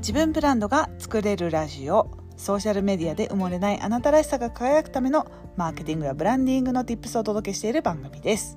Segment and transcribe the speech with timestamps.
[0.00, 2.10] 自分ブランドが作れるラジオ。
[2.34, 5.26] ソーシャルメディアで埋もれないあなたらしさが輝くための
[5.56, 8.56] マーケティングやブランディングの Tips をお届けしている番組です。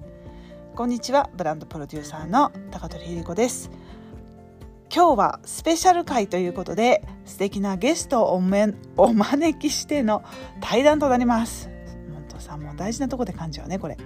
[0.73, 1.29] こんにちは。
[1.35, 3.69] ブランドプロデューサーの高取ひり子です。
[4.89, 10.23] 今日はスペシャル回ということで素敵なゲストをおめお招きしての
[10.61, 11.69] 対談となります。
[12.13, 13.97] 本当さもう大事なとこで感じちゃうねこれ。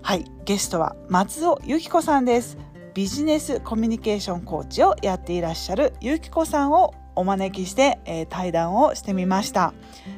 [0.00, 0.24] はい。
[0.46, 2.56] ゲストは松尾由紀子さんです。
[2.94, 9.74] ビジネスコミュニケーションコーチをやっていらっしゃる由紀子さんをお招きして、えー、対談をしてみました。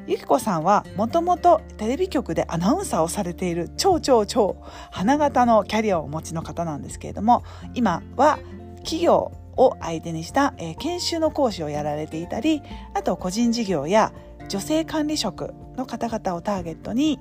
[0.07, 4.57] 由紀子さんはもともとテレビ局でアナウンサーをされている超超超
[4.91, 8.39] 花形のキャリアをお持ちの方なんですけれども今は
[8.79, 12.63] 企業を相手にした、えー、研修の講師をやられていたり
[12.93, 14.13] あと個人事業や
[14.49, 17.19] 女性管理職の方々をターゲットに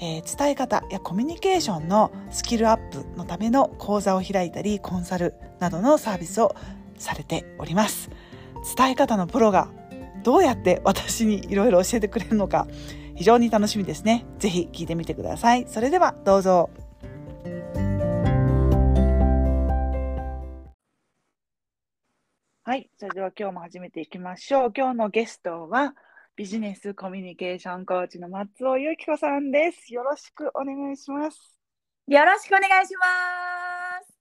[0.00, 6.54] えー、伝え方やコミュニケーションのスキルアップのための講座を開いたりコンサルなどのサービスを
[6.98, 8.10] されております。
[8.76, 9.68] 伝え方のプロが
[10.22, 12.66] どうやって私にいろいろ教えてくれるのか
[13.14, 14.24] 非常に楽しみですね。
[14.38, 15.66] ぜひ聞いてみてください。
[15.68, 16.70] それではどうぞ。
[22.66, 24.72] はいそれでは今日も始めていきましょう。
[24.74, 25.94] 今日のゲストは
[26.36, 29.94] ビジネスコミュニケーションコーチの松尾由紀子さんです。
[29.94, 31.60] よろしくお願いします。
[32.08, 33.06] よろしくお願いしま
[34.02, 34.18] す。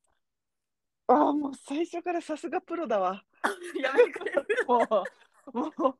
[1.07, 3.23] ああ、もう最初からさすがプロだわ。
[3.81, 4.45] やめてくれる。
[4.67, 5.97] もう、もう、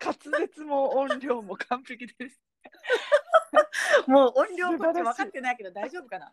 [0.00, 2.40] 滑舌も音量も完璧です。
[4.06, 6.32] もう音量こっち分かってないけど大丈夫かな。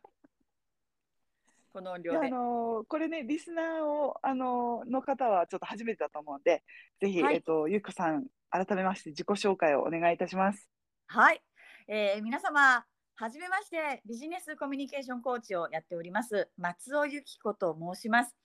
[1.73, 2.27] この音量で。
[2.27, 6.63] あのー、これね、リスナーを、あのー、の方はちょっと初めてだと思うんで、
[6.99, 10.69] ぜひ、はい、えっと、ゆうこさん、改めまして自己紹介をお願いいたします。
[11.07, 11.41] はい、
[11.87, 12.83] えー、皆様
[13.15, 18.35] はじめましてビジネスコミュニケーションコーチをやっております松尾由紀子と申します。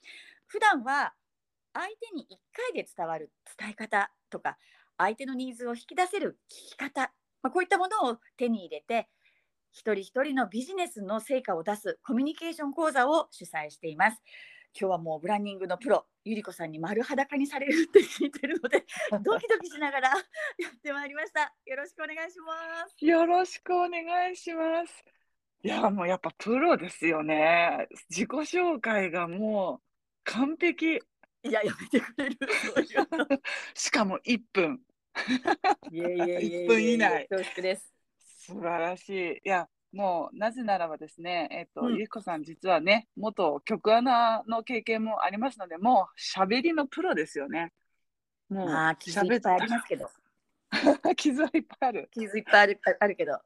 [0.47, 1.15] 普段は
[1.73, 4.59] 相手に1回で伝わる伝え方とか
[4.99, 7.13] 相手のニーズを引き出せる聞き方、
[7.43, 9.09] まあ、こういったものを手に入れて
[9.73, 14.23] 一人一人のビジネスの成果を出すコミュニケーション講座を主催しています。
[14.79, 18.85] 今日はもうブランディングのプロゆり子さんに丸裸にされるって聞いてるので
[19.23, 20.09] ドキドキしながら
[20.59, 21.55] やってまいりました。
[21.65, 23.05] よろしくお願いします。
[23.05, 25.05] よろしくお願いします。
[25.63, 27.87] いやもうやっぱプロですよね。
[28.11, 29.83] 自己紹介がもう
[30.25, 30.97] 完璧。
[30.97, 31.01] い
[31.43, 32.39] ややめてくれる。
[33.75, 34.81] しかも1分。
[35.93, 37.29] いえいえいえ1分以内。
[38.19, 39.41] 素晴らしい。
[39.45, 47.73] いやもうなぜならばですね、えっ、ー、と、うん、ゆきこさん実はね、元局アナの経験もありますので、もう喋りのプロですよね。
[48.49, 50.11] もう喋ってありますけど。
[51.17, 52.09] 傷はいっぱいある。
[52.13, 53.39] 傷いっぱいあるあるけど。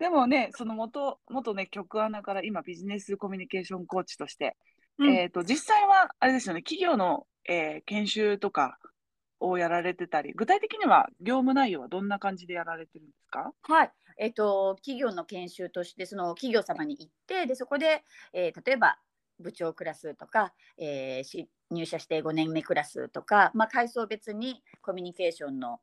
[0.00, 4.56] でもね、その元元ね局アナから今ビジネスコミュニケーションコーチとして、
[4.98, 8.78] うん、えっ、ー、と実際はあれですよね、企業の、えー、研修とか
[9.40, 13.52] をやられてたり、具体的には業務内容はどんな感じでやられてるんですか？
[13.62, 18.98] はい、えっと、企業の研修としてその企業様に行ってでそこで、えー、例えば
[19.38, 25.80] 部長クラスとか、えー、入社して5年目クラスとか、まあ、階層別にコミュニケーションの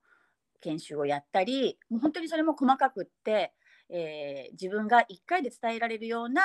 [0.62, 3.53] 研修をやったりもう本当にそれも細かくって、
[3.90, 6.41] えー、自分が1回で伝えられるような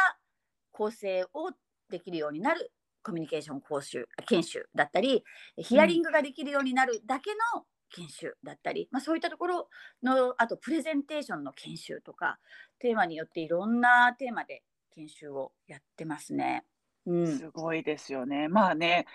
[0.70, 1.50] 構成を
[1.90, 2.72] できるようになる
[3.02, 5.24] コミュニケーション講習研修だったり
[5.56, 9.68] ヒアリングができるようになるだけの研修だったり、まあ、そういったところ
[10.02, 12.38] のあとプレゼンテーションの研修とか
[12.78, 14.62] テーマによっていろんなテーマで
[14.94, 16.64] 研修をやってますね。
[17.06, 18.48] うん、すごいですよね。
[18.48, 19.06] まあね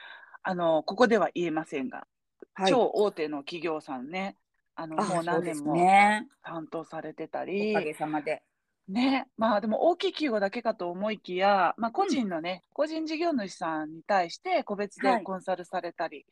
[0.43, 2.05] あのここでは言えませんが、
[2.53, 4.37] はい、超大手の企業さんね
[4.75, 5.75] あのもう何年も
[6.43, 8.43] 担当されてたり、ね、おかげさまで。
[8.87, 16.25] ね、まあでも大きい企業だけかと思いきや、まあ、個人のね、うん、個人事業主さんに対して個別でコンサルされたり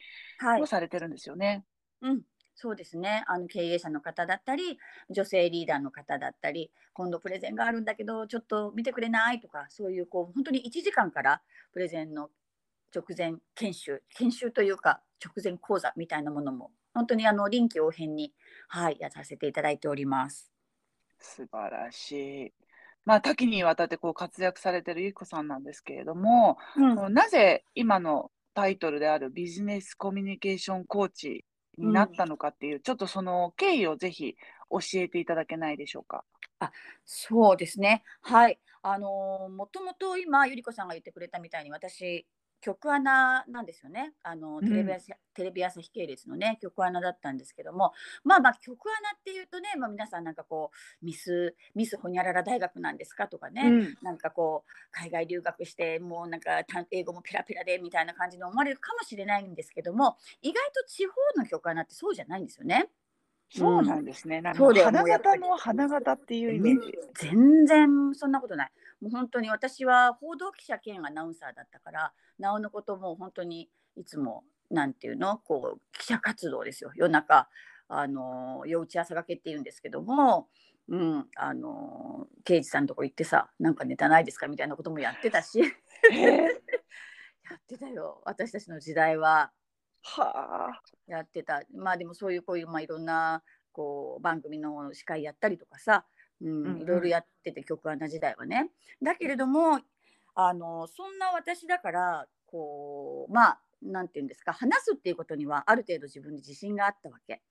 [0.58, 1.66] もされてるんですよね。
[2.02, 2.22] はい、うん、
[2.56, 3.26] そうですね。
[3.28, 4.80] あの経営者の方だったり
[5.10, 11.42] 女性リーダーの方だったり今度プレゼンがあるんだけどちょっと見てくれないとかそういうこう本当に1時間から
[11.74, 12.30] プレゼンの
[12.96, 18.32] 直前研修研修というか直前講座みたいなものも本当にあの臨機応変に、
[18.70, 20.55] はい、やらせていただいております。
[21.20, 22.12] 素晴らし
[22.48, 22.54] い。
[23.06, 31.46] まあ、多岐にわたってこう活躍されてるゆきこさんなんですけれども、うん、なぜ今のタイトルであるビジネスコミュニケーションコーチ
[31.78, 34.36] になったのかっていう、うん、ちょっとその経緯をぜひ
[34.72, 36.24] 教えていただけないでしょうか。
[36.60, 36.72] あ
[37.06, 38.04] そうですね。
[38.22, 38.60] はい。
[38.82, 42.26] あのもともと今ゆり子さんが言ってくれたみたいに私
[42.66, 62.90] 局アナなんですよねあのうんテレビ朝、テレビ朝日系列のね局アナだったんですけどもまあまあ局アナっていうとね、まあ、皆さんなんかこうミスミスホニャララ大学なんですかとかね、うんなんかこう海外留学してもうなんかた英語もペラペラでみたいな感じに思われるかもしれないんですけども意外と地方の局アナってそうじゃないんですよね。
[63.50, 64.42] そうなんですね。
[64.42, 66.92] なんかそうだよ花形の花形っていうイメージ。
[67.14, 68.72] 全然そんなことない。
[69.02, 76.92] もう本当に私は報道記者兼アナウンサーだったから、なおのことも本当にいつもなんていうのこう記者活動ですよ。
[76.96, 77.50] 夜中
[77.88, 80.48] あの夜打ち朝がけっていうんですけども、
[80.88, 85.68] うんあの刑事さんのとこ行ってさ、なんかネタないですかみたいなこともやってたし、 や
[87.58, 88.22] ってたよ。
[88.26, 89.52] 私たちの時代は
[90.04, 90.82] はあ。
[91.08, 91.64] やってた。
[91.74, 96.06] まあでもそういうこういうまあいろんなこう番組の司会やったりとかさ、
[96.42, 98.70] ううんいろいろやってて曲アナ時代はね。
[99.02, 99.80] だけれども
[100.36, 107.42] あのそんな私だからこうまあなんていうんですか話すっていうことにはある程度自分に自信があったわけ。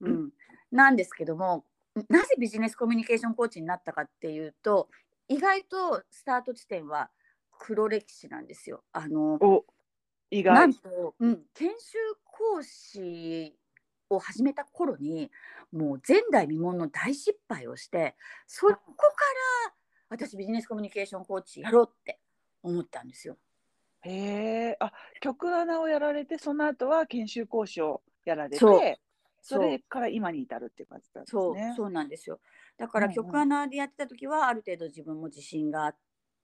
[0.00, 0.30] うん、
[0.70, 1.64] なんですけども
[2.08, 4.88] なぜビジネスコミュニケーションコーチになったかっていうと
[5.28, 7.10] 意外とスタート地点は
[7.58, 8.82] 黒歴史なんですよ。
[8.92, 9.64] あのお
[10.30, 10.88] 意なん外。
[10.88, 13.54] と、うん、研修講師
[14.10, 15.30] を始めた頃に
[15.72, 18.16] もう前代未聞の大失敗をして
[18.46, 18.78] そこか
[19.66, 19.74] ら
[20.08, 22.20] 私ビジネスコミュニケーションコーチやろうって
[22.62, 23.36] 思ったんですよ。
[24.02, 24.76] へえ。
[24.80, 29.00] あ、曲穴をやられて、その後は研修講師をやられそうて、
[29.42, 31.74] それから今に至るって感じなんですそうね。
[31.76, 32.40] そうなんですよ。
[32.78, 35.96] だから曲穴でやってた時はある程度自分も自信があっ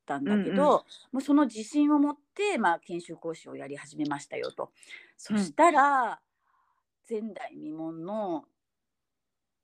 [0.06, 0.80] たんだけど、うんうん
[1.12, 4.70] もうその自信を持って、まあ、研修講師をやり始めましたよと。
[5.16, 6.20] そしたら、
[7.08, 8.44] 前代未聞の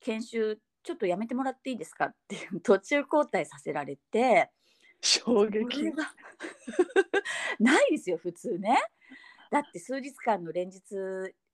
[0.01, 4.51] 研修ちょっとやめてもらっていいですかっていう途中交代させられて
[5.01, 5.91] 衝撃。
[5.93, 6.13] が
[7.59, 8.79] ないですよ普通ね。
[9.51, 10.83] だって数日間の連日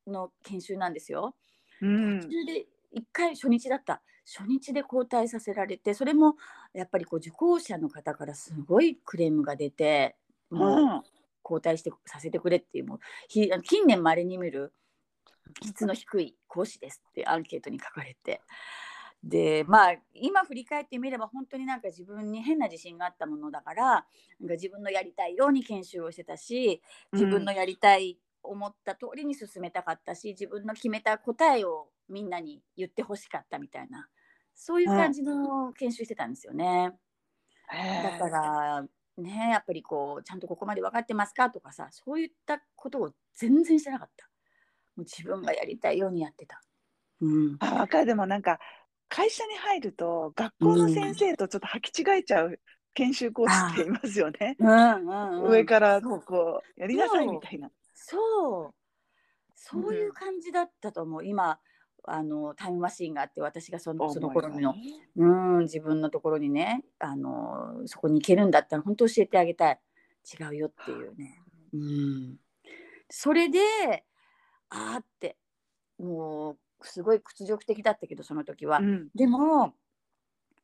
[0.06, 1.34] の研修なんですよ。
[1.80, 2.28] うん途。
[2.28, 6.36] 中で1回初日だった初日で交代させられてそれも
[6.72, 10.16] やっぱりこう受講者の方からすごいクレームが出て
[10.50, 11.02] もううん
[11.44, 14.74] 交代してさせてくれっていうもうひ近年まれに見る
[15.62, 18.40] 質の低い講師ですってアンケートに書かれて
[19.22, 24.06] でまあ今振り返ってみれば本当になんか自分に変な自信があったものだからなんか
[24.54, 26.80] 自分のやりたいように研修をしてたし
[27.12, 34.08] 自分のやりたい思った通りに進めたかったし自分の決めた答えをみんなに言ってほしかったみたいな
[34.54, 36.92] そういう感じの研修してたんですよね。
[37.70, 38.82] だから
[39.18, 44.27] ねやっぱりこうちゃんとここまで分かってますかとかさそういったことを全然してなかった。
[44.98, 46.60] もう自分がやりたいようにやってた。
[47.20, 48.06] うん、あ、わかる。
[48.06, 48.58] でもなんか、
[49.08, 52.60] 会社に入ると、学校の先生とちょっと履き違えちゃう
[52.94, 54.56] 研修講師っていますよね。
[54.58, 54.68] うん。
[54.68, 57.70] うんうん上からこう、やりなさいみたいな。
[57.94, 58.18] そ
[58.66, 58.74] う。
[59.54, 59.94] そう。
[59.94, 61.60] いう感じだったと思う、今
[62.04, 64.74] あのタイムマシーンがあって私がそのその頃の、
[65.16, 69.80] うん、自分のところにねあのそこに行けるんだったら本当教えてあげたい。
[70.40, 71.42] 違うよっていうね、
[71.72, 72.36] うん、
[73.08, 73.60] それで
[74.70, 75.36] あーって
[75.98, 79.08] もうすごい屈辱的だったけどその時は、うん。
[79.14, 79.74] でも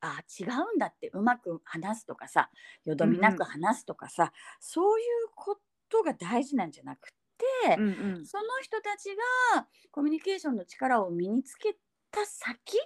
[0.01, 2.49] あー違うんだってうまく話すとかさ
[2.85, 5.05] よどみなく話すとかさ、そういう
[5.35, 5.59] こ
[5.89, 7.15] とが大事なんじゃなくて、
[7.77, 8.25] うんうん。
[8.25, 9.09] その人たち
[9.53, 11.75] がコミュニケーションの力を身につけ
[12.11, 12.77] た先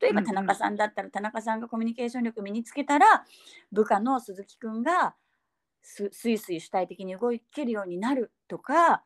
[0.00, 3.24] 例えばうんうん田中さんだったら田中さんがコミュニケーション力身につけたら
[3.72, 5.14] 部下の鈴木くんが
[5.82, 9.02] すスイスイ主体的に動けるようになるとか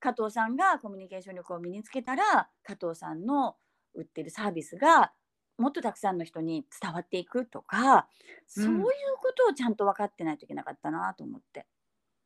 [0.00, 3.56] 加藤さんがコミュニケーション力を身につけたら加藤さんの
[3.94, 5.12] 売ってるサービスが
[5.58, 8.08] もっとたくさんの人に伝わっていくとか、
[8.56, 8.80] うんそういう
[9.22, 11.66] ことをちゃんと分かってないといけなかったなと思って。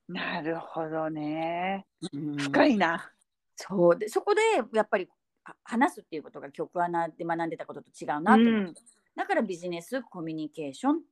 [0.08, 1.86] なるほどね。
[2.12, 3.12] うん深いな。
[3.56, 4.40] そうでそこで
[4.72, 5.08] やっぱり
[5.44, 8.74] は話すっていうことが曲穴で学んでたことと違うなと思って、うん
[9.16, 11.02] だからビジネスコミュニケーションに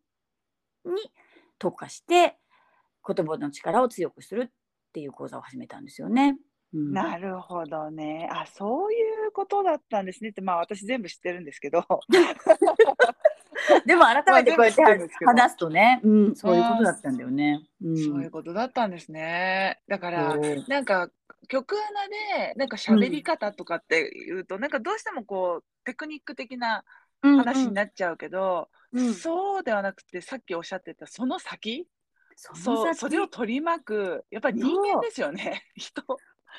[1.58, 2.36] 特化して
[3.06, 4.52] 言葉の力を強くするっ
[4.92, 6.36] ていう講座を始めたんですよね。
[6.74, 8.28] うんなるほどね。
[8.32, 8.96] あ、そうい
[9.28, 11.84] うことだったんですねって、まあ私全部知ってるんですけど。
[13.86, 14.82] でも改めてこうやって
[15.24, 17.62] 話すとね、うん、そういうことだったんだよね。
[17.84, 19.80] うん、そういうことだったんですね。
[19.86, 20.36] だから、
[20.68, 21.10] なんか
[21.48, 26.84] 曲穴でなんか喋り方とかっていうと、なんかどうしてもこうテクニック的な
[27.20, 31.86] 話になっちゃうけど、うんうんそうではなくてさっきおっしゃってたその先、
[32.36, 35.62] その先それを取り巻くやっぱり人間ですよね。
[35.76, 36.02] 人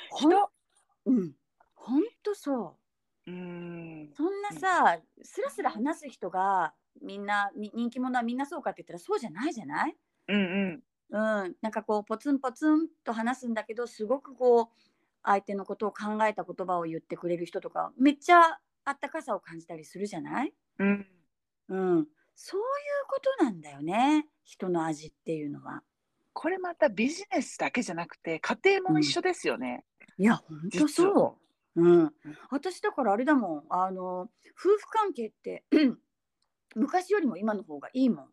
[0.10, 0.52] ほん人。
[1.06, 1.34] うん、
[1.74, 2.78] ほんとそ
[3.28, 3.32] う。
[3.32, 4.14] うーん。
[4.16, 9.96] そんなさ、スラスラ話す人がみんなに人気者はみんなそうかって言ったらそうじゃないじゃない？
[10.28, 10.40] うんう
[10.74, 10.84] ん。
[11.10, 11.18] う
[11.50, 14.68] ん、なんかこうポツンポツンと話すんだけどすごくこう
[15.22, 21.08] 相手のことを考えた言葉を言ってくれる人とかめっちゃあったかさを感じたりするじゃない、うん
[21.70, 22.66] うん、そういう
[23.08, 25.84] ことなんだよね人の味っていうのは。
[26.34, 29.86] これまたビジネスだけじゃなくて家庭も一緒ですよね。
[30.18, 31.38] いや本当そ
[31.76, 32.14] う、うん、
[32.50, 33.64] 私だからあれだもん。
[33.70, 34.30] あの夫
[34.78, 35.64] 婦関係って
[36.76, 38.30] 昔よりも今の方がいいもん。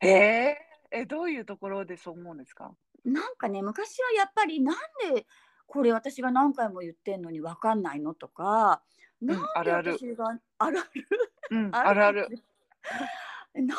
[0.00, 0.58] へえ
[0.90, 2.74] えどういうところでそう思うんですか？
[3.04, 4.76] なんかね昔はやっぱりなん
[5.14, 5.26] で
[5.66, 8.82] これ私が何回も言ってんのに分かんないのとか、
[9.20, 9.92] んなんであるある。
[9.98, 11.08] 私があるある
[11.50, 12.28] うんあるある。
[13.54, 13.74] なんで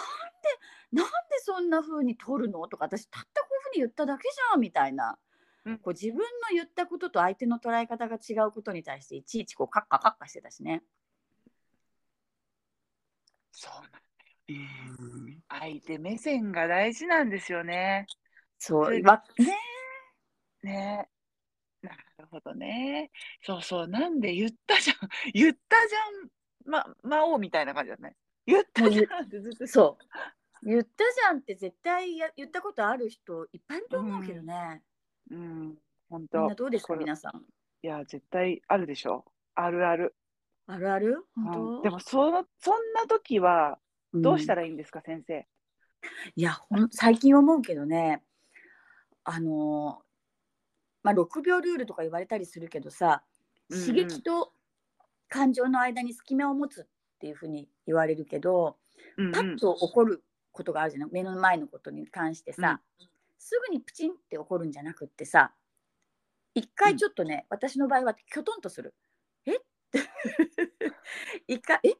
[0.91, 1.11] なんで
[1.43, 2.67] そんな風に取るの？
[2.67, 5.17] とか私たったこういう風に言っただけじゃんみたいな、
[5.65, 10.81] うんこう自分の言ったことと相手の捉え方が違うことに対していちいちこうカッカカッカしてたしね。
[13.51, 15.39] そうなんだよね。
[15.49, 18.07] 相手目線が大事なんですよね。
[18.59, 19.57] そうわね
[20.63, 21.09] ね
[21.81, 23.11] なるほどね。
[23.43, 23.87] そうそう。
[23.87, 24.97] なんで言ったじゃん。
[25.33, 26.71] 言ったじゃん。
[26.71, 28.15] ま、魔王みたいな感じだね。
[28.45, 29.67] 言ったじゃんってずっと。
[29.67, 30.03] そう
[30.67, 34.83] 言ったじゃんって絶対や言ったことある人いっぱいいると思うけどね。
[35.31, 35.77] うん。
[36.09, 36.55] 本みん当な。
[36.55, 37.41] どうですか皆さん。
[37.83, 39.25] いや、絶対あるでしょ。
[39.55, 40.15] あるある。
[40.67, 41.25] あるある？
[41.37, 43.79] うん本当、でも、その、そんな時は、
[44.13, 45.47] どうしたら、らいいんですか、先生？
[46.35, 48.21] いやほん最近思うけどね
[49.23, 50.07] あのー
[51.03, 53.23] まあ6秒ルールとか言われたりするけどさ
[53.69, 54.53] うんうん刺激と
[55.29, 56.85] 感情の間に隙間を持つっ
[57.19, 58.77] ていうふうに言われるけど、
[59.17, 60.23] うんパッと起こる
[60.57, 61.09] ことがあるじゃない？
[61.11, 62.81] 目の前のことに関してさ、
[63.37, 65.53] すぐにプチンって起こるんじゃなくってさ
[66.53, 68.95] 一回ちょっとね、私の場合はきょとんとする。
[69.45, 69.55] え？
[69.55, 69.59] っ
[69.91, 69.99] て。
[71.47, 71.93] 一回え？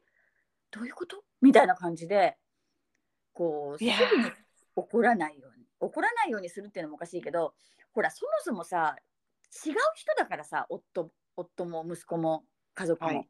[0.70, 1.24] どういうこと？
[1.40, 2.36] みたいな感じで
[3.32, 3.94] こうすぐに
[4.74, 7.54] 怒らないように怒らないようにするっていうのもおかしいけど
[7.92, 8.96] ほらそもそもさ
[9.64, 13.28] 違う人だからさ夫夫も息子も家族も、はい。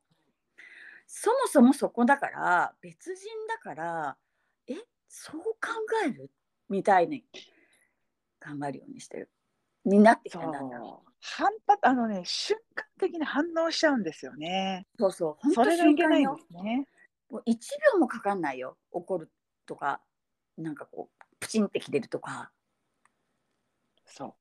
[1.06, 4.16] そもそもそこだから別人だから
[4.66, 4.74] え？
[5.08, 5.50] そう考
[6.06, 6.30] える
[6.68, 7.22] みたいに
[8.40, 9.30] 考えるようにしてる
[9.84, 10.58] になってきたんだ
[11.20, 14.86] 反発あのね瞬間的に反応しちゃうんですよね。
[14.98, 15.96] そうそう本当それがい瞬間よ。
[15.96, 16.86] けないんですね。
[17.30, 17.56] もう1
[17.94, 19.30] 秒もかかんないよ怒る
[19.66, 20.00] とか
[20.56, 22.52] なんかこうプチンって切れるとか。
[24.06, 24.34] そう。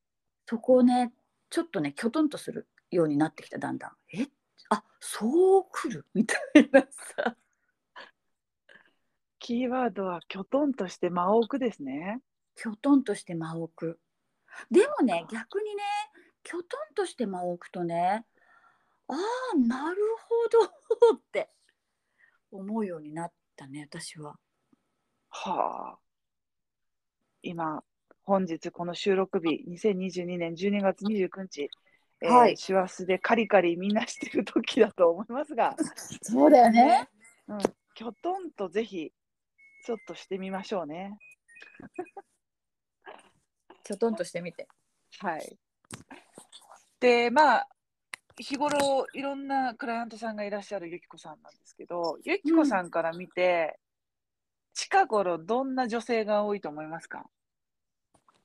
[0.46, 1.14] そこをね
[1.50, 3.92] ちょっとねきょとんとするようになってきただんだん。
[4.14, 4.28] え？
[4.70, 6.06] あそうくる？
[6.14, 7.36] みたいなさ
[9.48, 12.20] キーワードはきょとんとして間を置くですね。
[12.58, 14.00] きょとんとして間を置く
[14.70, 15.84] でもね逆にね
[16.44, 18.25] きょとんとして間を置くとね
[19.08, 19.96] ああなる
[20.51, 21.50] ほどって
[22.51, 24.36] 思うようになったね私は。
[25.30, 25.98] はあ。
[27.42, 27.86] 今、
[28.25, 31.70] 本日この収録日、2022年12月29日、
[32.20, 35.74] えーはい師走でカリカリみんなしてる時だと思いますが、
[36.22, 37.08] そうだよね。
[37.48, 37.60] うん、
[37.94, 39.13] きょとんとぜひ、
[39.88, 41.17] ちょっとしてみましょうね。
[43.86, 44.67] きょとんとしてみて。
[45.20, 45.58] はい。
[47.00, 47.70] で、まあ、
[48.38, 53.79] 日頃いろんなクライアントさんがいらっしゃるゆきこさんなんですけど、ゆきこさんから見て、
[54.74, 57.25] 近頃どんな女性が多いと思いますか？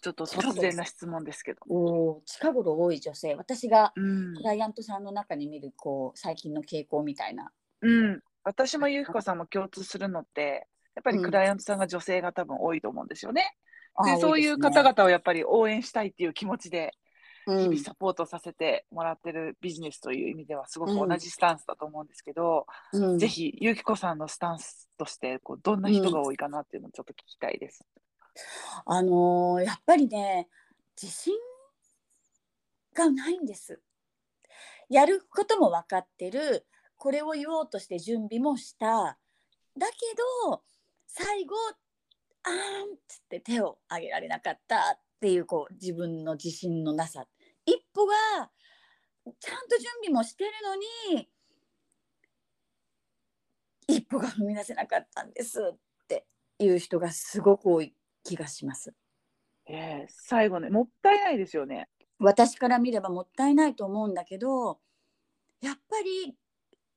[0.01, 1.63] ちょっと突然な質問ですけど。
[1.69, 7.53] おお近頃多い女性私がうんクライアントさんの中に見るこう最近の傾向みたいな。
[7.81, 13.57] うん、私もゆきこさんも共通するのって、やっぱりクライアントさんが女性が多分多いと思うんですよね。
[14.05, 16.93] で、あーそういう方、々をやっぱり応援したいっていう気持ちで、
[17.47, 21.09] 日々サポートさせてもらってるビジネスという意味ではすごくうん。
[21.09, 23.03] 同じスタンスだと思うんですけど、うん。
[23.03, 27.85] うんぜひゆきこさんのスタンスとしてこうどんな人が多いかなっていうのをちょっと聞きたいです。
[28.87, 30.49] あのーやっぱりね
[31.01, 31.35] 自信
[32.95, 33.81] がないんです。
[34.89, 36.67] やることも分かってる。
[36.97, 39.19] これを言おうとして準備もした。
[39.77, 39.95] だけ
[40.47, 40.63] ど
[41.15, 41.55] 最後
[42.45, 47.25] あーんっつって手を挙げられなかったっていうこう自分の自信のなさ
[47.67, 48.15] 一歩が
[49.39, 50.75] ちゃんと準備もしてるの
[51.15, 51.29] に
[53.87, 55.77] 一歩が踏み出せなかったんですっ
[56.09, 56.25] て
[56.59, 58.95] いう人がすごく多い気がします。
[59.67, 61.89] えー最後ね、もったいないですよね。
[62.19, 64.81] 私から見ればもったいないと思うんだけど
[65.61, 66.37] やっぱり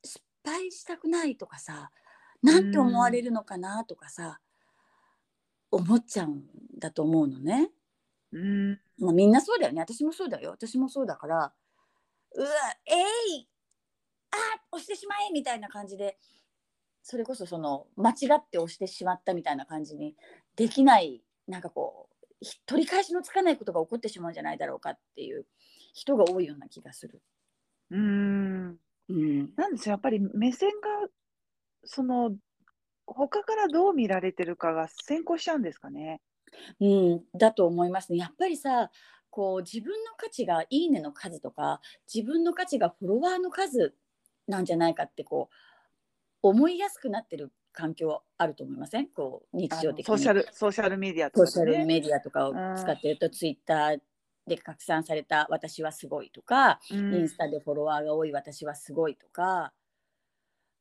[0.04, 1.90] 失敗したくないとかさ
[2.46, 4.40] なんて思われるのかなとかさ
[5.72, 6.44] 思っちゃうん
[6.78, 7.72] だと思うのね。
[8.32, 11.54] うん、まあ、みんなそうだよね私もそうだよ私もそうだから
[12.34, 12.48] うわ
[12.86, 12.94] え
[13.38, 13.48] い
[14.32, 14.36] あ
[14.72, 16.18] 押してしまえみたいな感じで
[17.02, 20.16] それこそその間違って押してしまったみたいな感じに
[20.56, 25.46] できないなんかこうひ取り返しのつかないことが起こってしまうんじゃないだろうかっていう
[25.94, 27.22] 人が多いような気がする。
[27.92, 28.80] うーん。
[29.08, 31.08] うん、なんですよ、やっぱり目線が、
[31.86, 32.36] その、
[33.08, 36.22] 他からどう見られてるかが先行しちゃうんですかね。
[36.80, 38.18] うん、だと思いますね。
[38.18, 38.90] やっぱりさ
[39.30, 43.94] こう自分の価値が「いいね」の数とか自分の価値がフォロワーの数
[44.48, 45.50] なんじゃないかってこ
[46.42, 49.08] う思いやすくなってる環境あると思いません？
[49.10, 51.86] こう日あ常的にのソーシャル、ソーシャルメディアとソーシャル。
[51.86, 54.02] メディアとかを使ってると、ツイッター
[54.48, 59.74] で拡散された「私はすごい」とか、うんインスタでフォロワーが多い「私はすごい」とか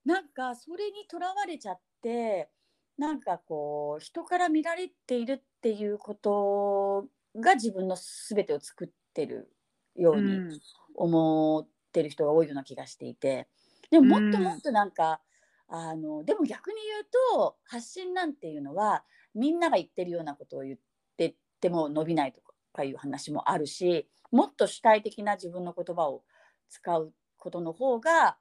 [0.05, 2.51] なんかそれにとらわれちゃって
[2.99, 7.09] なんかこう人から見られているっていうこと
[7.41, 7.97] が自分の
[8.29, 9.53] 全てを作ってる
[9.97, 10.61] よううにん。
[10.95, 13.49] 思ってる人が多いような気がしていて。
[13.91, 15.21] でももっとうんもっとなんか、
[15.69, 17.05] あのでも逆に言う
[17.37, 20.79] と発信なんていうのはみんなが言ってるようなことを言っ
[21.17, 22.41] てっても伸びないと
[22.73, 26.23] かいう話もあるしもっと主体的な自分の言葉を
[26.69, 28.37] 使うことの方が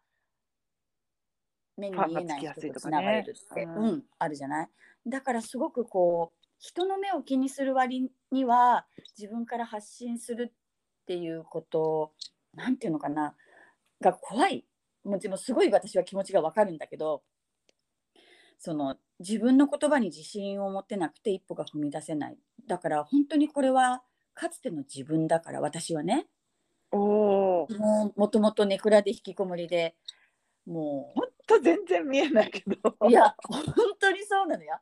[1.78, 4.68] 目に見えない人とつながれるって、ねうん、あるじゃない？
[5.08, 8.86] だからすごくこう人の目を気にする割には
[9.18, 12.14] 自分から発信するっていうこと
[12.56, 13.36] なんていうのかな？
[14.02, 14.66] が怖い。
[15.04, 17.24] もちろんすごい私は気持ちがわかるんだけど
[18.58, 22.38] その自分の言葉に自信を持ってなくて一歩が踏み出せない。
[22.68, 24.02] だから本当にこれは
[24.34, 26.28] かつての自分だから私はね。
[26.92, 27.68] おお、
[28.16, 29.96] もともとネクラで引きこもりで
[30.66, 32.96] も本当全然見えないけど。
[33.02, 33.64] ういや本
[34.00, 34.80] 当にそうなのよ。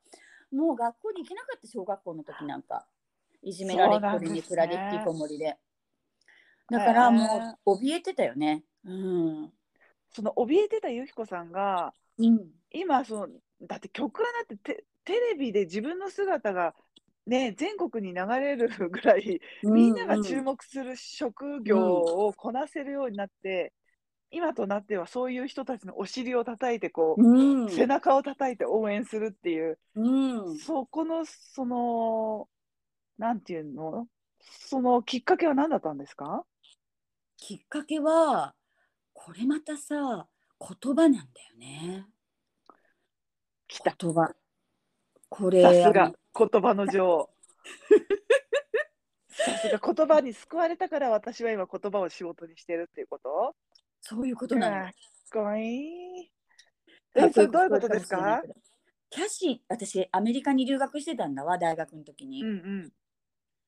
[0.52, 2.86] もう学校に行けなかった小学校の時なんか。
[3.44, 5.58] いじめられっ子でネクラで引きこもりで。
[6.70, 8.64] だからもう怯えてたよね。
[8.86, 9.54] うん。
[10.12, 12.52] その怯えてたゆきこさんが、うん。
[12.72, 13.28] 今その、
[13.62, 16.76] だって曲はだってテテレビで自分の姿が、
[17.26, 23.74] ね、全国に流れるぐらい、みんなが注目する職業をこなせるようになって、
[24.32, 27.70] 今となってはそういう人たちのお尻を叩いてこう、うん。
[27.70, 30.58] 背中を叩いて応援するっていう、うん。
[30.58, 32.48] そこのその
[33.18, 34.08] なんていうの？
[34.42, 36.44] そのきっかけは何だったんですか？
[37.38, 38.54] きっかけは
[39.14, 40.28] これまたさ
[40.60, 41.26] 言葉なんだよ
[41.60, 42.06] ね。
[43.68, 44.34] 言葉。
[45.30, 47.30] これさすが言葉の女王。
[49.30, 53.56] さすが言葉に救われたから私は今言葉を仕事にしてるっていうこと？
[54.12, 54.76] そういうことなの。
[54.84, 54.92] かっ
[55.32, 56.32] こいい。
[57.16, 58.42] えそれどういうことですか？
[59.10, 62.92] キャシー私アメリカに留学してたんだわ大学の時に、うんうん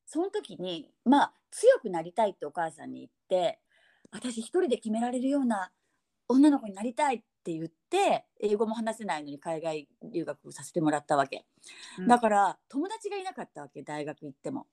[0.06, 3.60] その時にまあ強くなりたいってお母さんに言って
[4.12, 5.72] 私一人で決められるような
[6.28, 11.46] 女の子になりたいって言って英語も話せないのに海外留学をさせてもらったわけ、
[11.98, 12.08] うん。
[12.08, 14.68] だから友達がいなかったわけ大学行っても。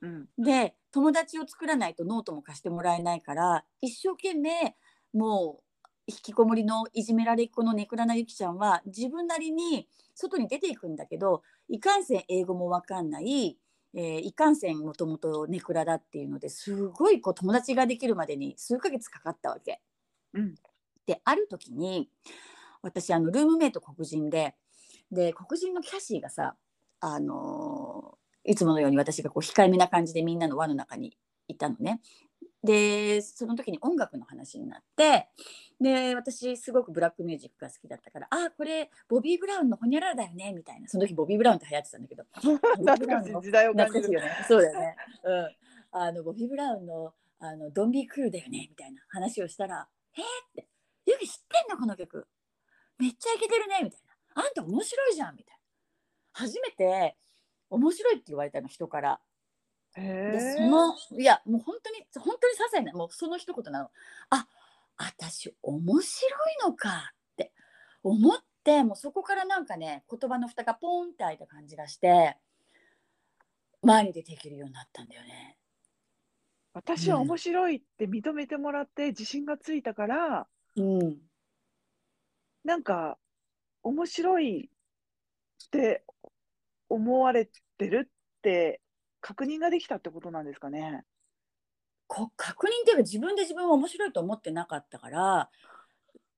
[0.00, 0.28] うん。
[0.38, 4.76] で友達を作らないとノートも貸してもらえないから一生懸命
[5.12, 13.56] もう引きこもりのいじめられっ子のネクラなゆきちゃんは自分なりに外に出ていくんだけどいかんせん英語もわかんない、
[13.94, 19.80] えーいかんせんもともとネクラだっていうのですごいこう友達ができるまでに数ヶ月かかったわけ。
[20.34, 20.54] うん
[21.06, 22.08] である時に
[22.82, 24.54] 私あのルームメイト黒人で
[25.10, 26.56] で黒人のキャシーがさ
[27.00, 32.00] あのーいつものように私がこう控えめな感じでみんなの輪の中にいたのね。
[32.62, 35.28] でその時に音楽の話になって
[35.80, 44.44] で私すごくブラックミュージックが好きだったから「あこれボビー・ブラウンのホニャララだよね」みたいなその時ボビー・ブラウンって流行ってたんだけど時代を感じるよね。
[44.46, 44.96] そうだよね。
[45.24, 45.56] うん。
[45.92, 50.68] あのボビー・ブラウンのあのドンビー・クールだよねみたいな話をしたら「えー?」って
[51.06, 51.78] 「ユキ知ってんの？
[51.78, 52.28] この曲
[52.98, 54.00] めっちゃイケてるね」みたい
[54.36, 55.60] な「あんた面白いじゃん」みたいな
[56.32, 57.16] 初めて
[57.70, 59.20] 面白いって言われたの人から。
[59.96, 63.90] へでえそのいやもう本当に本当に些細なもうその一言なの。
[64.30, 64.46] あ
[64.96, 67.52] 私面白いのかって
[68.02, 72.36] 思ってもうそこからなんかね言葉の蓋がポンって開いた感じがして
[73.82, 75.56] 前に出ていけるようになったんだよね。
[76.72, 81.16] 私は面白いって認めてもらって自信がついたからうん、
[82.64, 83.18] なんか
[83.82, 86.04] 面白いって
[86.88, 87.46] 思われ
[87.78, 88.80] てるって
[89.20, 91.04] 確認ができたってことなんですかね。
[92.10, 95.48] こ確認っていうか自分で自分を面白いと思ってなかったから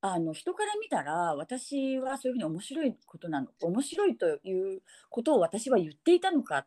[0.02, 6.66] あの人から見たら私はそういうふうに面白いことなの面白いということを私は言っていたのかっ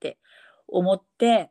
[0.00, 0.18] て
[0.66, 1.50] 思って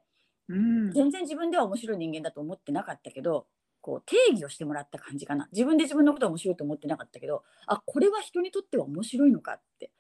[0.50, 3.48] うん、全然自分では面白い人間だと思ってなかったけど
[3.82, 5.48] こう定義をしてもらった感じかな。
[5.52, 9.92] 自分で自分のことは面白いと思ってなかったけどあこれは人にとっては面白いのかって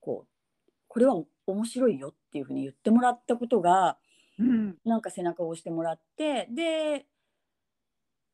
[0.00, 0.28] こう
[0.88, 1.16] これは
[1.46, 3.98] 面白いよっていうふうに言ってもらったことが
[4.38, 4.76] うん。
[4.84, 7.06] なんか背中を押してもらってで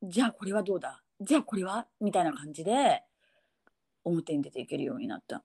[0.03, 1.03] じゃあこれはどうだ？
[1.21, 1.87] じゃあこれは？
[2.01, 3.03] みたいな感じで
[4.05, 5.43] 表に出ていけるようになった。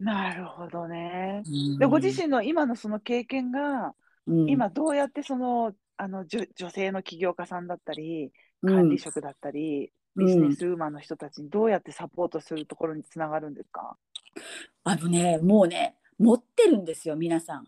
[0.00, 1.42] なるほどね。
[1.78, 3.94] でご自身の今のその経験が
[4.26, 8.30] 身今どうやってそのあの女女性の起業家さんだったり
[8.64, 13.96] 管理職だったり、ビジネスウーマンの人たちにどうやってサポートするところにつながるんですか？
[14.84, 17.66] あのねもうね持ってるんですよ皆さん。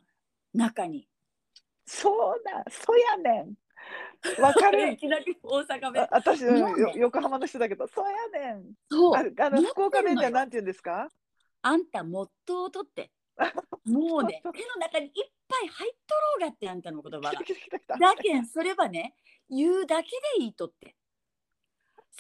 [0.55, 1.07] 中に。
[1.89, 3.55] そうだそうやねん
[4.43, 4.91] わかる？
[4.93, 6.43] いきなり大阪弁あ私、
[6.99, 11.09] 横浜の人だけどそうやねんそうああの福岡弁ではなんて言うんですか？
[11.63, 13.11] あんたモットーを取って
[13.87, 15.13] もうね手の中にいっ
[15.49, 17.41] ぱい入っとろうがってあんたの言葉が。
[17.99, 19.15] だけんそれはね
[19.49, 20.95] 言うだけでいいとって。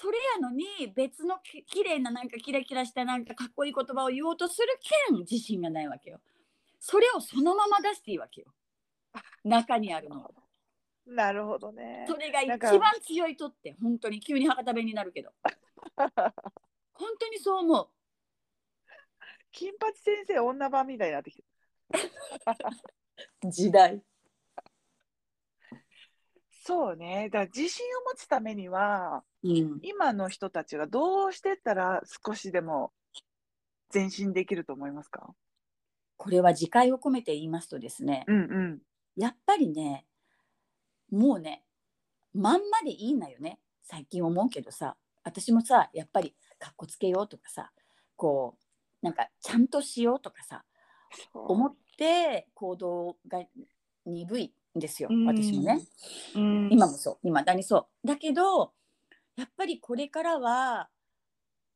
[0.01, 4.69] それやのに別のききれいななんかキラキラしたなんかかっこいい言葉を言おうとする
[5.09, 6.21] けん自信がないわけよ。
[6.79, 8.47] それをそのまま出していいわけよ。
[9.49, 10.35] 中にあるの。
[11.07, 15.33] なるほどねそれが一番強いとって本当に急に博多弁になるけど。
[16.93, 17.89] 本当にそう思う。
[19.53, 21.45] 金八先生女版みたいになってきて
[23.51, 24.03] 時代。
[26.51, 29.81] そうねだから自信を持つためにはうん。
[29.83, 32.93] 今の人たちがどうしてったら少しでも
[33.93, 35.35] 前進できると思いますか？
[36.19, 38.83] これは自戒を込めて言いますとですね、うんうん
[39.19, 40.07] やっぱりね
[41.11, 41.65] もうね
[42.33, 43.59] まんまでいいんだよね。
[43.83, 47.73] 最近思うけどさ私もさやっぱりかっこつけようとかさ
[48.17, 48.57] こ
[49.03, 50.65] うなんかちゃんとしようとかさ
[51.35, 53.43] 思って行動が
[54.07, 55.27] 鈍いんですようん。
[55.27, 55.81] 私もね。
[56.37, 56.69] うん。
[56.71, 58.07] 今もそう今だにそう。
[58.07, 58.73] だけど
[59.37, 60.89] やっぱりこれからは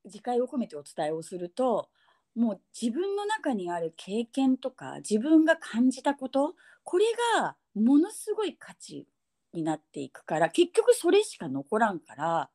[0.05, 1.89] 自戒を込めてお伝えをすると
[2.35, 9.07] もう自分の中にある経験とか自分が感じたことこれがものすごい価値
[9.53, 12.51] になっていくから結局それしか残らんから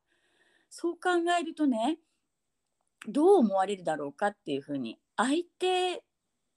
[0.70, 1.98] そう考えるとね
[3.08, 6.02] どう思われるだろうかっていうふうに相手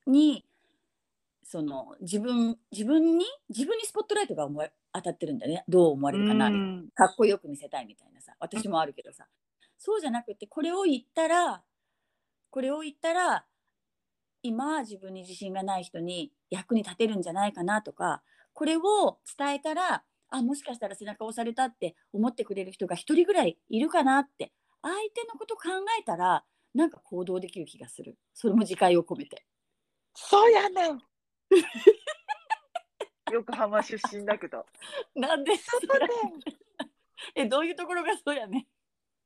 [0.08, 0.46] に
[1.44, 4.48] その自分自分に自分にスポットライトが
[4.94, 5.64] 当たってるんだね。
[5.68, 6.50] どう思われるかな。
[6.96, 8.34] かっこよく見せたいみたいなさ。
[8.40, 9.28] 私もあるけどさ。
[9.78, 11.62] そうじゃなくてこれを言ったら
[12.52, 13.46] これを言ったら
[14.44, 18.22] 今自分に自信がない人に役に立てるんじゃないかなとか
[18.54, 28.18] これを伝えたらあもしかしたら背中を押されたって思ってくれる人が一人ぐらいいるかなって相手のこと考えたらなんか行動できる気がする。
[28.34, 29.46] それも自戒を込めて。
[30.16, 31.02] そうやねん。
[33.32, 34.66] 横浜出身だけど。
[35.16, 36.08] なんでそうね
[37.36, 38.68] えどういうところがそうやね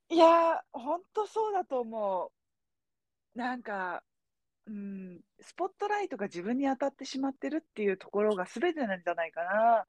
[0.10, 2.32] いやーほんとそうだと思
[3.36, 3.38] う。
[3.38, 4.04] なんか
[4.68, 9.86] うんスポットライトが自分に当たってしまってるっていうところが全てなんじゃないかな。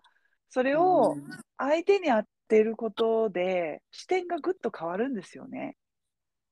[0.51, 1.25] それをうん。
[1.57, 5.77] 相手に当てることで視点がぐっと変わるんですよね。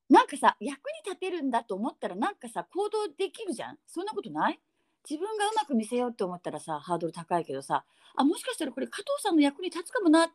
[0.08, 3.78] なんかさ役に立てるんだと思ったらなんかさ行動できるじゃん。
[3.87, 4.60] そんなことない？
[5.08, 7.84] 自分がうまく見せようって思ったらさハードル高いけどさ。
[8.16, 10.28] あもしかしたらこれ加藤さんの役に立つかもな。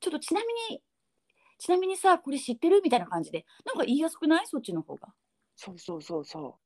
[0.00, 0.82] ちょっとちなみに
[1.58, 2.80] ちなみにさこれ知ってる？
[2.82, 3.44] みたいな感じで。
[3.64, 4.46] なんか言いやすくない？
[4.46, 5.08] そっちの方が。
[5.56, 6.58] そうそうそうそ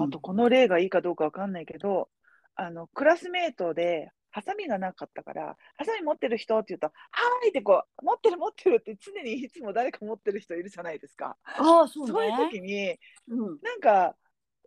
[0.00, 2.08] あとこの例がいいかどうかわかんないけど、
[2.56, 11.36] あのクラスメートでハサミがなかったから、ハサミ持ってる人って言うと、はーいってこう、持ってる持ってるって常にいつも誰か持ってる人いるじゃないですか。
[11.44, 12.12] ああそうね。
[12.12, 14.16] そういう時に、うん、なんか、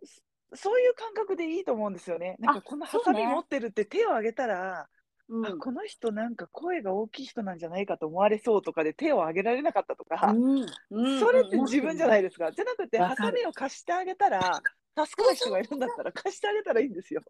[0.02, 0.22] そ
[0.56, 2.36] そういう感覚でいいと思うんですよね。
[2.38, 4.88] なんかあこのハサミ持ってるって手を挙げたら、
[5.28, 10.66] うこの人なんか声が大きい人なんじゃないかと思われそうとかで手を挙げられなかったとか、うん。
[10.90, 11.20] うん。
[11.20, 12.50] それって自分じゃないですか。
[12.52, 14.62] じゃなくて、ハサミを貸してあげたら、
[15.06, 17.22] 助かる人がいるんだったら貸してあげたらいいんですよ。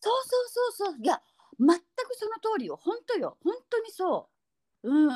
[0.00, 0.98] そうそうそうそう。
[1.02, 1.20] いや
[1.58, 1.80] 全く
[2.14, 2.76] その通りよ。
[2.82, 3.36] 本当よ。
[3.42, 4.28] 本当にそ
[4.82, 4.90] う。
[4.90, 5.08] うん。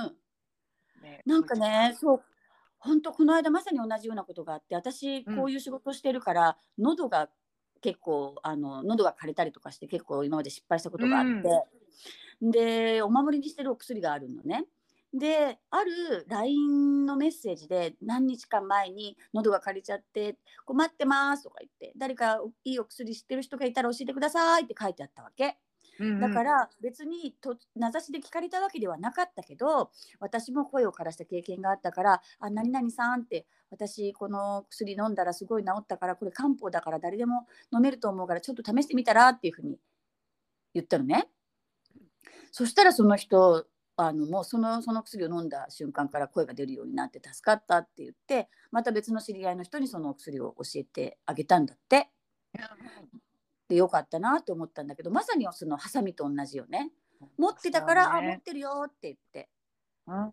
[1.03, 2.23] ねなんかね、そう、
[2.79, 5.37] 本当この間まさに同じようなことがあって、私うん。
[5.37, 7.29] こういう仕事をしてるから、喉が
[7.81, 11.65] 結構あの喉が枯れたりとかして結構今まで失敗したことがあって、
[12.41, 14.67] でお守りにしてるお薬があるのね。
[15.15, 25.59] である LINE のメッセージで何日か前に喉が枯れちゃって困ってますとか言って誰かいいお薬知ってる人がいたら教えてくださいって書いてあったわけ。
[26.21, 29.91] だか、ら別にと名指しで聞かれたわけではなかったけど
[30.21, 39.79] 私も声を枯らした経験があったから「あ何々さん」って私この薬飲んだらすごい治ったからこれ漢方だから誰でも飲めると思うからちょっと試してみたらっていうふうに
[40.75, 41.31] 言ったのね。
[42.53, 43.67] そしたらその人
[43.97, 52.11] あのもうそのその薬を飲んだ瞬間から声が出るようになって助かったって言ってまた別の知り合いの人にそのお薬を教えてあげたんだって。
[53.69, 56.93] でよかったなと思ったんだけどまさにそのハサミと同じよね。
[57.37, 58.29] 持ってたから、ね。
[58.29, 59.49] あ持ってるよって言って。
[60.07, 60.33] うん。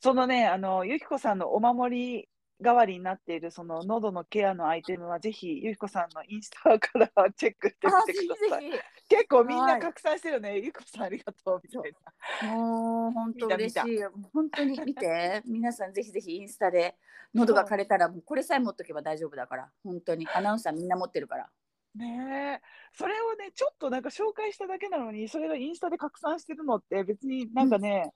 [0.00, 2.28] そのね、あの、ゆきこさんのお守り
[2.62, 8.70] 代わりになっている、その喉のケアのアイテムは、ぜひ、ゆきこさんのインスタからチェックしてあみてください。
[8.70, 9.80] ぜ結構みんはない。
[9.80, 10.56] 拡散してるね。
[10.58, 11.92] ゆきこさんありがとうみたい
[12.40, 13.98] ひもう本当嬉しい。
[14.32, 15.42] 本当に見て。
[15.46, 16.96] 皆さんぜひぜひインスタで
[17.34, 19.70] 喉が枯れたらもうこれさえ持っとけば大丈夫だから。
[19.84, 20.26] 本当に。
[20.34, 21.50] アナウンサーみんな持ってるから。
[21.94, 22.04] な。
[22.04, 22.66] ねえ。
[22.92, 28.12] それをね、ちょっとなんか紹介しただけなのに、それがインスタで拡散してるのって、別になんかね、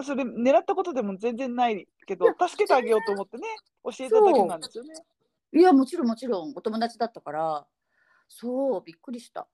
[0.00, 3.44] それ狙ったことでも全然ないけど、助けてあげようと思ってね、
[3.84, 4.94] 教えただけなんですよね。
[5.54, 6.52] いやもちろんもちろん。
[6.56, 7.66] お友達だったから。
[8.28, 9.46] そうびっくりした。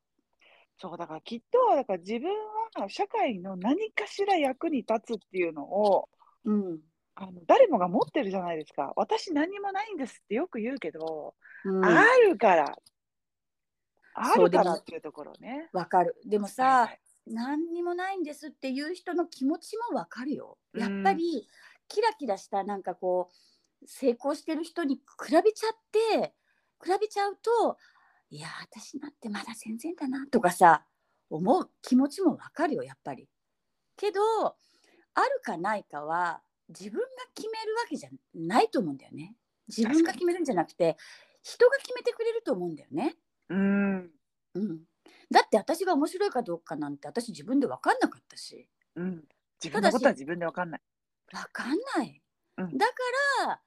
[0.77, 2.31] そうだからきっとだから自分
[2.77, 6.09] は社会の何かしら役に立つっていうのを
[6.45, 6.79] うん、
[7.15, 8.93] あの誰もが持ってるじゃないですか。
[8.97, 12.77] 私何もないんですってよく言うけど、うん、あるから。
[14.15, 15.69] あるからっていうところね。
[15.73, 16.17] わかる。
[16.25, 20.59] でもはいさはい何にもないんですっていう人の気持ちもわかるよ。
[20.75, 21.49] うんやっぱり
[21.89, 23.31] キラキラしたなんかこ
[23.83, 25.77] う成功してる人に比べちゃっ
[26.21, 26.35] て
[26.83, 27.79] 比べちゃうと
[28.31, 30.85] いや私なんてまだ全然だなとかさ
[31.31, 33.29] 思う気持ちもわかるよやっぱり。
[33.97, 39.35] けどあるかないかは自分が決めるわけじゃないと思うんだよね。
[39.67, 40.97] 自分が決めるんじゃなくて
[41.43, 43.17] 人が決めてくれると思うんだよね。
[43.49, 44.11] うん
[44.55, 44.81] うん、
[45.31, 48.69] だって私が面白いかどうかなんて私自分で分かんなかったし。
[48.97, 49.25] うん。
[49.63, 50.81] 自分のことは自分でわかんない。
[51.33, 52.23] 分かんない、
[52.57, 52.79] うん。
[52.79, 52.93] だか
[53.47, 53.61] ら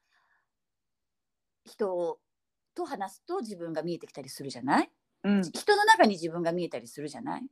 [1.66, 2.20] 人
[2.74, 4.92] と話すと自分が見えてきたりするじゃない？
[5.24, 5.42] うん。
[5.44, 7.44] 人の中に自分が見えたりするじゃない？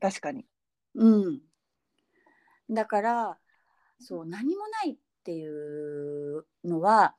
[0.00, 0.46] 確かに。
[0.94, 1.40] うん。
[2.70, 3.38] だから
[4.00, 7.14] そう何もないっていうのは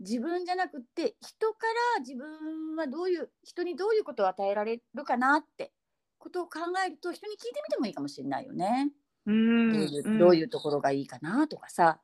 [0.00, 5.72] 自分じゃなくって人から自分はどういう人にどういうことを与えられるかなって
[6.18, 8.90] ことを考えると人に聞いてみてもいいかもしれないよね。
[9.26, 9.72] うん。
[9.72, 10.18] どういう、ん。
[10.18, 12.00] どういうところがいいかなとかさ。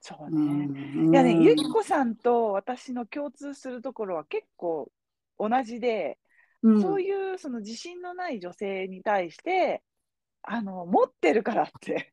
[0.00, 1.12] そううね、ん。
[1.12, 4.90] いやね、ゆきこさんと私の共通するところは結構
[5.38, 6.18] 同じで、
[6.62, 6.82] うん。
[6.82, 9.82] そういうその自信のない女性に対して、
[10.42, 12.12] あの持ってるからって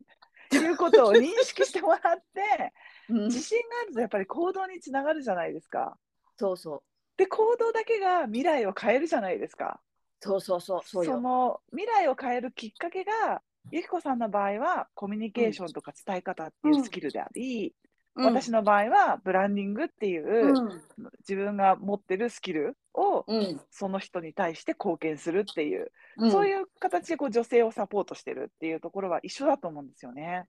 [0.54, 2.74] いうことを認識してもらって、
[3.10, 5.98] うん自信があるとやっぱり行動につながるじゃないですか。
[6.38, 6.82] そうそう
[7.18, 9.80] で、行動だけが未来を変えるじゃないですか。
[10.20, 11.20] そうそうそうそうよ。
[11.20, 17.84] の未来を変えるきっかけが、ゆきこさんの場合はコミュニケーションとか伝え方っていうスキルであり、うん
[18.16, 20.82] 私の場合はブランディングっていう、うん
[21.28, 30.46] 自分が持ってるスキルをうんその人に対して貢献するっていう、うんそういう形でこう女性をサポートしてるっていうところは一緒だと思うんですよね。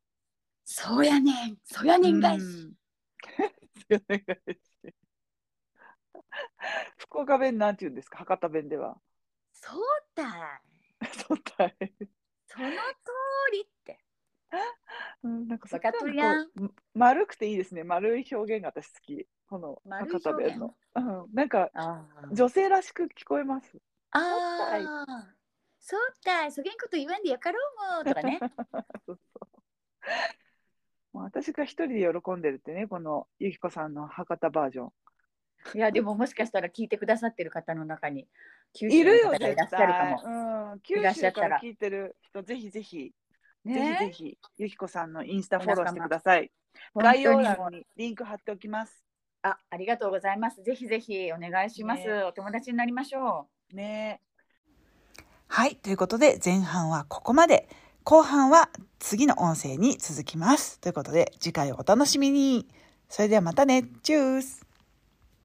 [0.64, 2.38] そうやねんそうやねんがい
[6.98, 8.18] 福岡弁なんて言うんですか？
[8.18, 9.00] 博多弁では。
[9.52, 9.82] そう
[10.14, 10.60] だ
[11.28, 11.76] そうだい。
[12.46, 12.76] その通
[13.52, 13.98] りって。
[15.22, 17.82] うん、なんかそっわかっとるやんこう丸くていいですね。
[17.84, 19.26] 丸い表現が私好き。
[19.48, 20.76] この博多弁の。
[20.94, 21.70] うん、なんか
[22.32, 23.78] 女性らしく聞こえます。
[24.10, 25.34] あー
[25.80, 27.58] そうだいそげんこと言わんでやかろ
[27.92, 28.38] うもとかね。
[29.06, 29.48] そうそう。
[31.22, 34.92] 私が一人で喜んでるってね、このゆきこさんの博多バージョン。
[35.74, 38.28] いやでももしかしたら聞いてくださってる方の中に
[38.74, 40.12] 九い州るよ、絶の方がいらっしゃるか対。
[40.12, 40.72] も。
[40.72, 43.12] うん、九いらっしゃった州からら聞いてる人、ぜひぜひ、
[43.64, 46.50] ぜひぜねひ、ゆきこさんのインスタフォローしてください。
[46.92, 49.04] 本概要欄にリンク貼っておきます。
[49.42, 50.62] あありがとうございます。
[50.62, 52.04] ぜひぜひお願いします。
[52.06, 54.20] ねお友達になりましょね
[55.48, 55.76] はい。
[55.76, 57.68] ということで、前半はここまで。
[58.06, 60.78] 後半は次の音声に続きます。
[60.78, 62.68] ということで、次回をお楽しみに。
[63.08, 63.84] それではまたね。
[64.02, 64.63] チュース